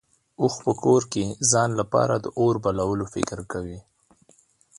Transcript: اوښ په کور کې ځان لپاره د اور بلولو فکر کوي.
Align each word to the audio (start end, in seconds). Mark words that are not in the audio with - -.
اوښ 0.41 0.53
په 0.65 0.71
کور 0.83 1.01
کې 1.11 1.23
ځان 1.51 1.69
لپاره 1.79 2.15
د 2.19 2.25
اور 2.39 2.55
بلولو 2.63 3.05
فکر 3.15 3.39
کوي. 3.51 3.79